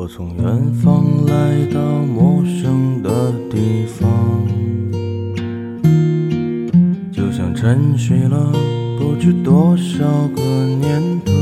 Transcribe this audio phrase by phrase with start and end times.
[0.00, 4.08] 我从远方来到陌生的地方，
[7.10, 8.52] 就像沉睡了
[8.96, 10.06] 不知多少
[10.36, 11.32] 个年头。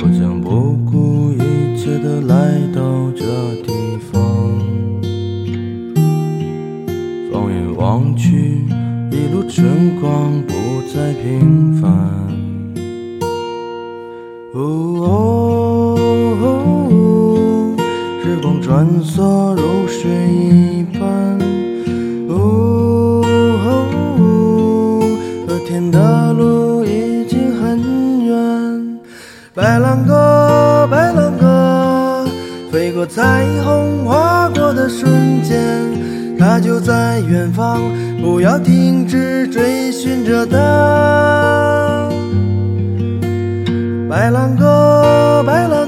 [0.00, 3.24] 我将不顾一切的来到这
[3.62, 3.72] 地
[4.12, 4.20] 方，
[7.32, 8.60] 放眼望去，
[9.10, 10.52] 一路春光不
[10.94, 12.14] 再平凡。
[14.58, 14.85] 哦，
[18.76, 21.00] 穿梭如水一般。
[22.28, 23.22] 哦，
[25.48, 27.80] 和天的路已经很
[28.26, 28.98] 远。
[29.54, 32.26] 白兰鸽，白兰鸽，
[32.70, 35.58] 飞过彩虹，划过的瞬间，
[36.38, 37.80] 它就在远方，
[38.20, 42.10] 不要停止追寻着它。
[44.10, 45.85] 白兰鸽，白兰，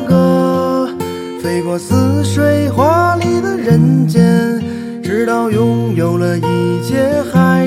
[1.79, 4.61] 似水华丽的人间，
[5.01, 7.58] 直到拥有了一切，还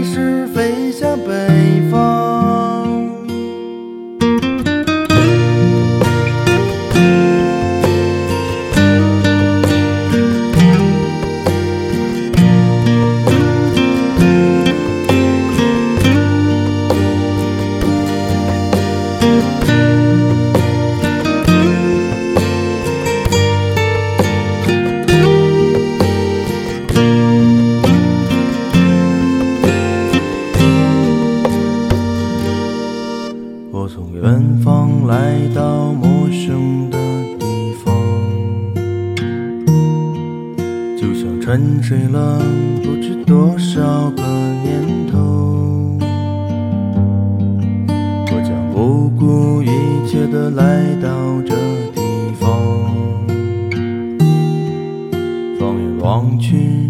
[41.52, 42.40] 沉睡了
[42.82, 44.24] 不知多少个
[44.64, 45.98] 年头。
[48.32, 49.68] 我将不顾一
[50.08, 51.10] 切的来到
[51.42, 51.54] 这
[51.94, 52.00] 地
[52.40, 52.50] 方，
[55.60, 56.90] 放眼望去，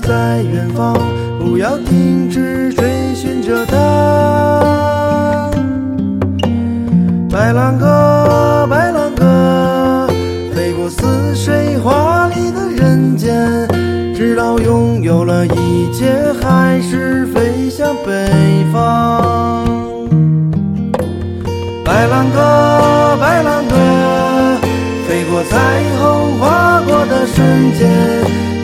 [0.00, 0.96] 在远方，
[1.38, 5.50] 不要停止追寻着它。
[7.30, 10.08] 白兰鸽，白兰鸽，
[10.54, 13.68] 飞过似水华丽的人间，
[14.14, 19.64] 直到拥有了一切，还是飞向北方。
[21.84, 23.74] 白兰鸽，白兰鸽，
[25.06, 25.58] 飞过彩
[26.00, 27.88] 虹，划过的瞬间，